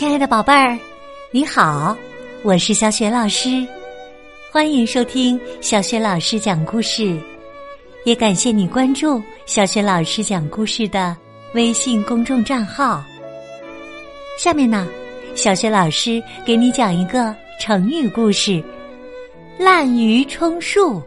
[0.00, 0.78] 亲爱的宝贝儿，
[1.30, 1.94] 你好，
[2.42, 3.66] 我是小雪老师，
[4.50, 7.20] 欢迎收听小雪老师讲故事，
[8.06, 11.14] 也感谢你关注小雪老师讲故事的
[11.52, 13.04] 微信公众账号。
[14.38, 14.88] 下面呢，
[15.34, 18.64] 小雪老师给你讲一个成语故事——
[19.60, 21.02] 滥竽充数。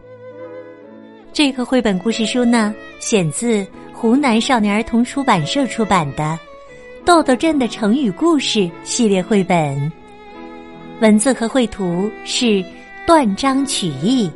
[1.34, 6.38] 这个绘本故事书呢，选自湖南少年儿童出版社出版的。
[7.06, 9.92] 豆豆镇的成语故事系列绘本，
[11.02, 12.64] 文字和绘图是
[13.06, 14.32] 断章取义。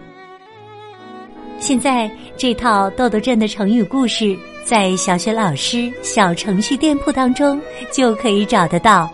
[1.60, 9.10] 现在这套豆豆镇的成语故事，在小学老师小程序店铺当中就可以找得到。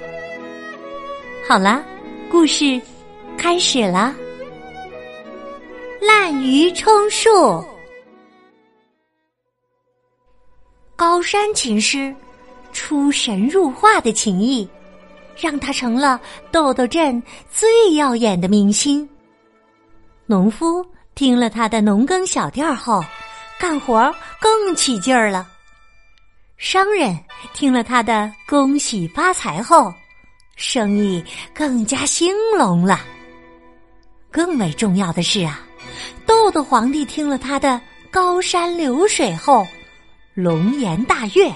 [1.48, 1.84] 好啦，
[2.32, 2.82] 故事
[3.38, 4.16] 开始啦！
[6.02, 7.64] 滥竽充数，
[10.96, 12.14] 高山琴师。
[12.74, 14.68] 出神入化的情谊，
[15.38, 16.20] 让他成了
[16.52, 19.08] 豆豆镇最耀眼的明星。
[20.26, 20.86] 农夫
[21.16, 23.04] 听了他的农耕小调后，
[23.60, 25.46] 干活更起劲儿了；
[26.58, 27.18] 商人
[27.54, 29.94] 听了他的恭喜发财后，
[30.56, 33.00] 生意更加兴隆了。
[34.32, 35.62] 更为重要的是啊，
[36.26, 37.80] 豆豆皇帝听了他的
[38.10, 39.66] 高山流水后，
[40.34, 41.52] 龙颜大悦。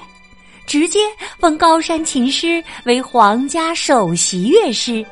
[0.68, 1.00] 直接
[1.40, 5.04] 封高山琴师为皇家首席乐师，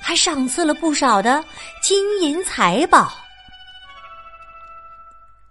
[0.00, 1.44] 还赏赐了不少的
[1.82, 3.12] 金银财宝。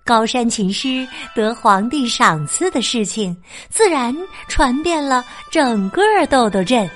[0.04, 3.38] 高山琴师得皇帝赏赐的事情，
[3.70, 4.16] 自然
[4.48, 6.90] 传遍了整个豆豆镇。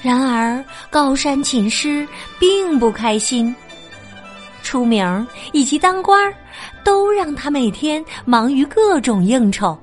[0.00, 2.06] 然而，高山琴师
[2.38, 3.54] 并不开心，
[4.62, 6.32] 出名以及当官，
[6.84, 9.76] 都让他每天忙于各种应酬。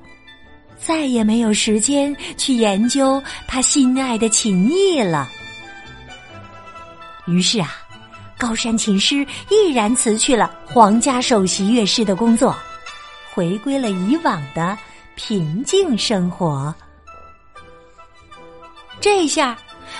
[0.84, 5.28] 再也没有时间去研究他心爱的琴艺了。
[7.26, 7.76] 于是啊，
[8.38, 12.56] 高山琴师毅然辞去了皇家首席乐师的工作，
[13.32, 14.76] 回归了以往的
[15.14, 16.74] 平静生活。
[19.00, 19.56] 这下，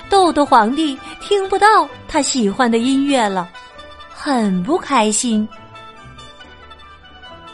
[0.09, 3.49] 豆豆皇帝听不到他喜欢的音乐了，
[4.13, 5.47] 很不开心。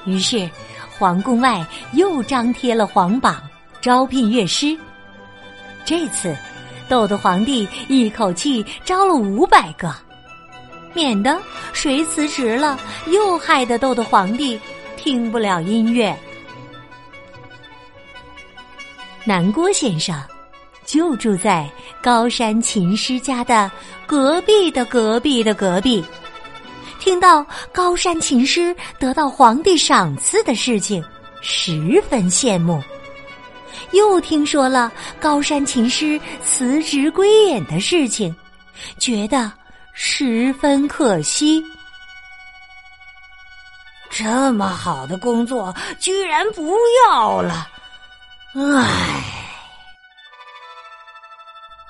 [0.05, 0.49] 于是。
[0.99, 3.43] 皇宫外又张贴了皇榜，
[3.81, 4.77] 招聘乐师。
[5.85, 6.35] 这次，
[6.89, 9.95] 豆豆皇帝一口气招了五百个，
[10.95, 11.39] 免得
[11.73, 14.59] 谁辞职了，又害得豆豆皇帝
[14.97, 16.17] 听不了音乐。
[19.25, 20.19] 南郭先生
[20.85, 21.69] 就住在
[22.01, 23.71] 高山琴师家的
[24.07, 26.05] 隔壁的隔壁的隔壁。
[26.99, 31.05] 听到高山琴师得到皇帝赏赐的事情，
[31.41, 32.81] 十分羡慕；
[33.93, 34.91] 又听说了
[35.21, 38.35] 高山琴师辞职归隐的事情，
[38.99, 39.53] 觉得
[39.93, 41.65] 十分可惜。
[44.11, 46.75] 这么好的工作居然不
[47.07, 47.69] 要了，
[48.55, 49.23] 唉！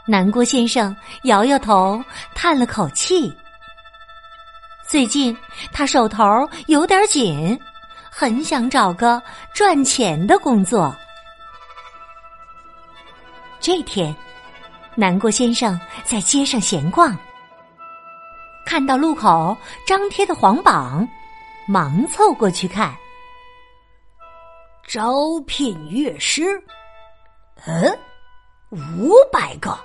[0.09, 2.03] 南郭先生摇摇头，
[2.35, 3.33] 叹了口气。
[4.89, 5.37] 最近
[5.73, 6.25] 他手头
[6.69, 7.59] 有点紧，
[8.09, 9.21] 很想找个
[9.53, 10.95] 赚钱的工作。
[13.59, 14.15] 这天，
[14.95, 17.17] 南郭先生在街上闲逛，
[18.65, 21.07] 看到路口张贴的黄榜，
[21.67, 22.95] 忙凑过去看。
[24.87, 25.13] 招
[25.49, 26.63] 聘乐师，
[27.67, 27.99] 嗯，
[28.71, 29.77] 五百个。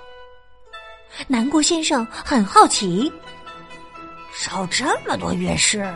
[1.26, 3.12] 南郭先生很好奇。
[4.40, 5.92] 招这么多乐师，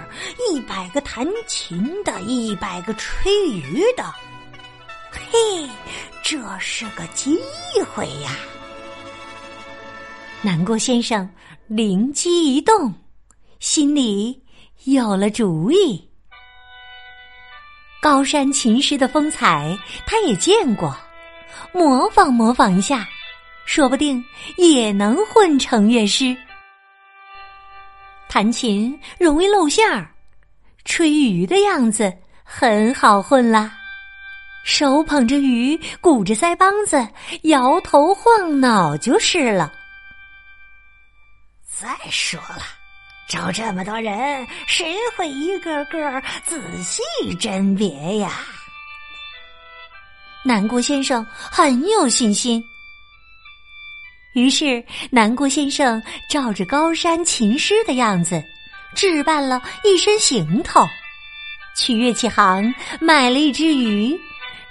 [0.50, 4.04] 一百个弹琴的，一百个吹竽的，
[5.10, 5.68] 嘿，
[6.22, 7.38] 这是个机
[7.94, 8.30] 会呀！
[10.42, 11.28] 南郭先生
[11.66, 12.92] 灵机一动，
[13.58, 14.40] 心里
[14.84, 16.08] 有了主意。
[18.02, 19.76] 高山琴师的风采，
[20.06, 20.94] 他也见过，
[21.72, 23.08] 模仿模仿一下，
[23.64, 24.22] 说不定
[24.56, 26.36] 也能混成乐师。
[28.28, 30.10] 弹琴容易露馅儿，
[30.84, 32.12] 吹鱼的样子
[32.44, 33.72] 很好混啦。
[34.64, 37.08] 手捧着鱼，鼓着腮帮子，
[37.42, 39.72] 摇头晃脑就是了。
[41.64, 42.62] 再说了，
[43.28, 47.02] 招这么多人，谁会一个个仔细
[47.40, 48.40] 甄别呀？
[50.44, 52.62] 南郭先生很有信心。
[54.36, 58.44] 于是，南郭先生照着高山琴师的样子，
[58.94, 60.86] 置办了一身行头，
[61.74, 62.62] 去乐器行
[63.00, 64.14] 买了一只鱼，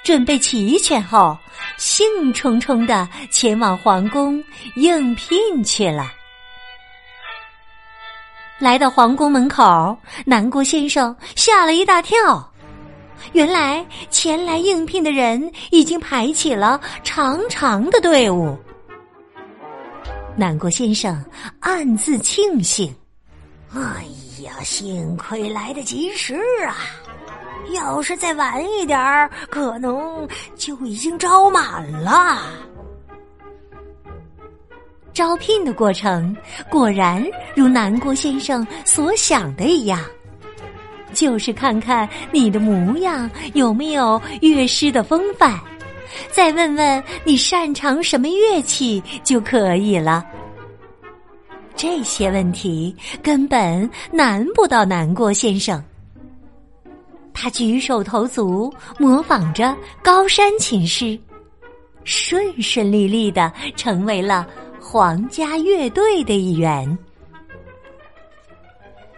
[0.04, 1.36] 准备齐全后，
[1.78, 4.42] 兴冲冲的前往皇宫
[4.76, 6.14] 应聘去了。
[8.60, 12.48] 来到皇宫门口，南郭先生吓了一大跳。
[13.32, 18.56] 原来前来应聘的人已经排起了长长的队伍。
[20.38, 21.24] 南郭先生
[21.62, 22.94] 暗自庆幸
[23.74, 24.06] ：“哎
[24.44, 26.36] 呀，幸亏来得及时
[26.68, 26.76] 啊！
[27.74, 32.42] 要是再晚一点儿，可能就已经招满了。”
[35.14, 36.36] 招聘的过程
[36.70, 40.00] 果然如南郭先生所想的一样。
[41.14, 45.58] 就是看看你的模样有没有乐师的风范，
[46.32, 50.26] 再问问你擅长什么乐器就可以了。
[51.76, 55.84] 这些问题根本难不到南郭先生。
[57.34, 61.20] 他举手投足模仿着高山琴师，
[62.06, 64.48] 顺顺利利的成为了
[64.80, 66.98] 皇家乐队的一员。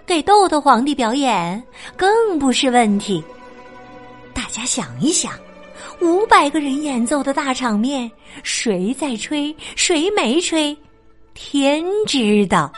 [0.03, 1.61] 给豆豆皇帝表演
[1.95, 3.23] 更不是问题。
[4.33, 5.33] 大家想一想，
[5.99, 8.09] 五百个人演奏的大场面，
[8.43, 10.77] 谁在吹，谁没吹，
[11.33, 12.71] 天知道。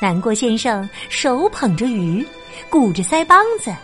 [0.00, 2.26] 南郭先生手捧着鱼，
[2.68, 3.74] 鼓着腮帮子，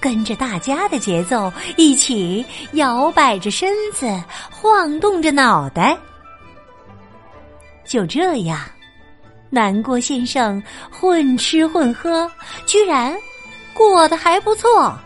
[0.00, 4.06] 跟着大家的节奏一起摇摆着身子，
[4.50, 5.96] 晃动着脑袋。
[7.84, 8.60] 就这样。
[9.50, 12.30] 南郭先生混吃混喝，
[12.64, 13.14] 居然
[13.74, 14.98] 过得还不错。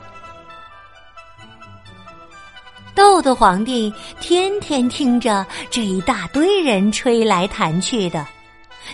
[2.96, 8.26] 豆豆皇帝天天听着这一大堆人吹来弹去的，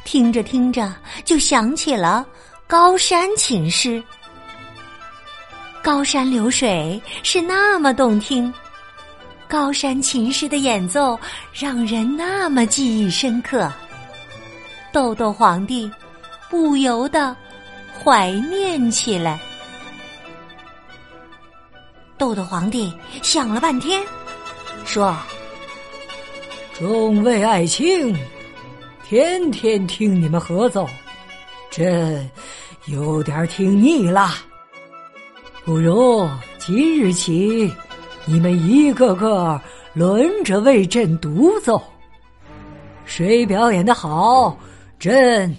[0.02, 0.92] 听着听着
[1.24, 2.26] 就想起了
[2.66, 4.02] 高山琴师。
[5.84, 8.52] 高山流水是那么动听，
[9.46, 11.16] 高山琴师的演奏
[11.52, 13.72] 让人那么记忆深刻。
[14.92, 15.88] 豆豆皇帝
[16.50, 17.36] 不由得
[18.02, 19.38] 怀念起来。
[22.22, 24.00] 豆豆皇帝想了半天，
[24.84, 25.12] 说
[26.78, 28.16] ：“众位爱卿，
[29.04, 30.88] 天天听你们合奏，
[31.68, 32.30] 朕
[32.84, 34.30] 有点听腻了。
[35.64, 36.24] 不如
[36.58, 37.74] 今日起，
[38.24, 39.60] 你们一个个
[39.92, 41.82] 轮着为朕独奏，
[43.04, 44.56] 谁表演的好。”
[44.96, 45.52] 朕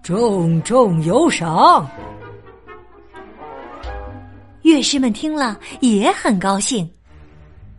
[0.00, 1.84] 重重有赏。
[4.64, 6.90] 乐师们听了也很高兴，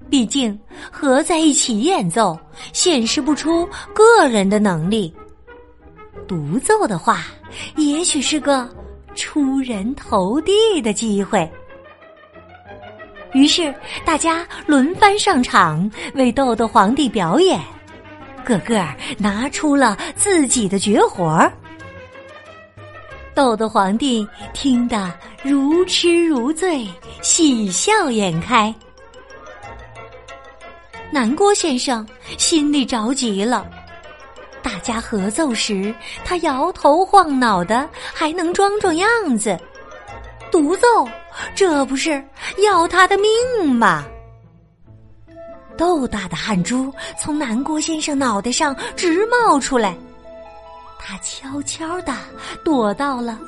[0.07, 0.57] 毕竟
[0.91, 2.39] 合在一起演奏，
[2.73, 5.11] 显示不出个人的能力；
[6.27, 7.25] 独奏的话，
[7.75, 8.69] 也许是个
[9.15, 11.51] 出人头地的机会。
[13.33, 13.73] 于是，
[14.05, 17.59] 大家轮番上场为豆豆皇帝表演。
[18.45, 18.87] 个个
[19.17, 21.51] 拿出了自己的绝活儿，
[23.33, 25.11] 豆豆皇帝听得
[25.47, 26.89] 如痴如醉，
[27.21, 28.73] 喜笑颜开。
[31.11, 32.03] 南郭先生
[32.39, 33.69] 心里着急了，
[34.63, 35.93] 大家合奏时，
[36.25, 39.07] 他摇头晃脑的，还能装装样
[39.37, 39.55] 子；
[40.51, 40.87] 独奏，
[41.53, 42.23] 这不是
[42.63, 44.03] 要他的命吗？
[45.77, 49.95] 豆大的汗珠从南郭先生脑袋上直冒出来，
[50.97, 52.11] 他悄悄的
[52.63, 53.39] 躲到了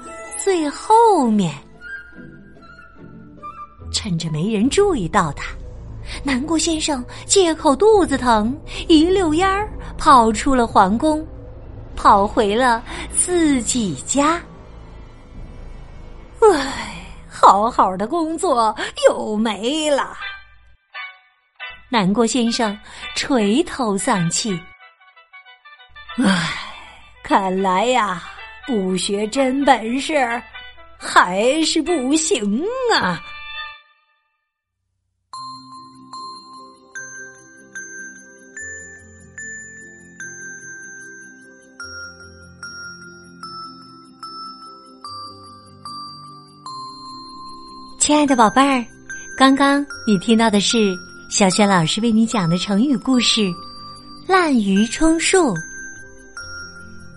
[0.43, 1.51] 最后面。
[3.91, 5.51] 趁着没人注意到他，
[6.23, 8.55] 南郭先生借口肚子疼，
[8.87, 11.25] 一溜烟儿跑出了皇宫，
[11.95, 12.83] 跑回了
[13.15, 14.41] 自己家。
[16.39, 18.75] 唉，好好的工作
[19.07, 20.15] 又没了。
[21.89, 22.77] 南郭先生
[23.15, 24.51] 垂头丧气，
[26.17, 26.53] 唉，
[27.23, 28.23] 看来呀，
[28.65, 30.13] 不学真本事
[30.97, 32.63] 还是不行
[32.93, 33.21] 啊！
[48.07, 48.85] 亲爱的宝贝儿，
[49.35, 50.95] 刚刚你听到的是。
[51.27, 53.41] 小轩老师为你讲的成语故事
[54.25, 55.53] 《滥竽充数》，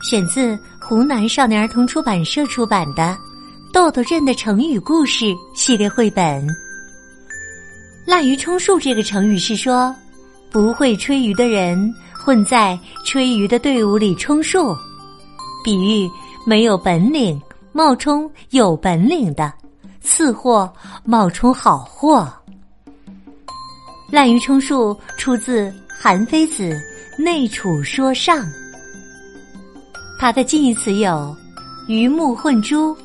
[0.03, 3.17] 选自湖南少年儿童出版社出版的
[3.73, 6.45] 《豆豆镇的成语故事》系列绘本。
[8.05, 9.95] 滥竽充数这个成语是说，
[10.51, 14.77] 不会吹竽的人混在吹竽的队伍里充数，
[15.63, 16.11] 比喻
[16.45, 19.55] 没有本领冒充有本领的，
[20.01, 20.71] 次货
[21.05, 22.33] 冒充好货。
[24.11, 26.73] 滥竽充数出自《韩非子·
[27.23, 28.39] 内储说上》，
[30.19, 31.35] 它的近义词有
[31.87, 32.97] “鱼目混珠”“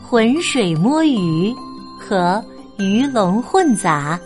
[0.00, 1.52] 浑水摸鱼”
[1.98, 2.40] 和
[2.78, 4.18] “鱼龙混杂”。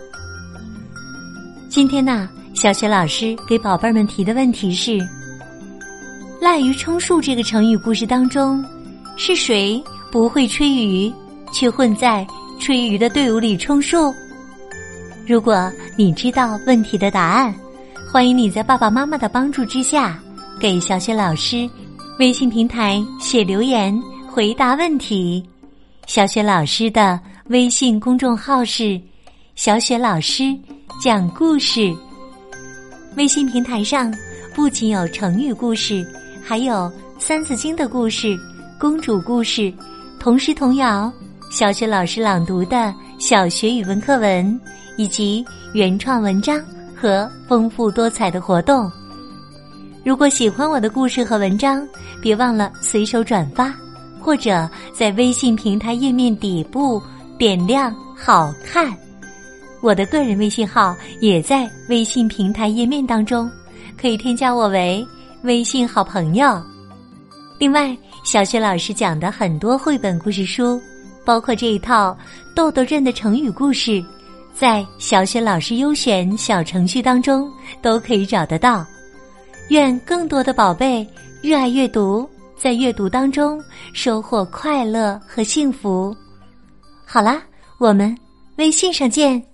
[1.71, 4.99] 今天呢，小雪老师给宝贝儿们提的问题是
[6.39, 8.63] ：“滥竽充数”这个成语故事当中，
[9.17, 11.15] 是谁不会吹竽，
[11.53, 12.27] 却混在
[12.59, 14.15] 吹鱼的队伍里充数？
[15.27, 17.55] 如果你知道问题的答案，
[18.13, 20.19] 欢迎你在爸爸妈妈的帮助之下，
[20.59, 21.69] 给小雪老师
[22.19, 23.97] 微信平台写留言
[24.29, 25.45] 回答问题。
[26.07, 29.01] 小雪老师的微信公众号是
[29.55, 30.57] “小雪老师
[31.01, 31.95] 讲故事”。
[33.17, 34.13] 微信平台上
[34.55, 36.05] 不仅有成语故事，
[36.43, 36.75] 还有
[37.19, 38.37] 《三字经》的故事、
[38.79, 39.73] 公主故事、
[40.19, 41.13] 童诗童谣、
[41.51, 44.61] 小雪老师朗读的小学语文课文。
[44.97, 45.43] 以及
[45.73, 46.63] 原创文章
[46.95, 48.91] 和丰富多彩的活动。
[50.05, 51.89] 如果喜欢我的故事和文章，
[52.21, 53.75] 别忘了随手转发，
[54.21, 57.03] 或者在微信平台页面底部
[57.39, 58.95] 点亮“好看”。
[59.81, 63.51] 我的个人微信号也在微信平台页面当中，
[63.99, 65.07] 可以添加我为
[65.45, 66.63] 微信好朋友。
[67.59, 70.79] 另外，小雪老师讲的很多绘本故事书，
[71.25, 72.17] 包括这一套
[72.55, 73.93] 《豆豆镇的成语故事》。
[74.53, 77.51] 在小雪老师优选小程序当中
[77.81, 78.85] 都可以找得到。
[79.69, 81.07] 愿更多的宝贝
[81.41, 83.63] 热爱阅读，在阅读当中
[83.95, 86.15] 收获快乐和幸福。
[87.07, 87.43] 好啦，
[87.79, 88.15] 我们
[88.57, 89.50] 微信上见。